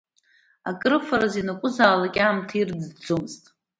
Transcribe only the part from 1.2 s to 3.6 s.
ианакәызаалак аамҭа ирӡӡомызт.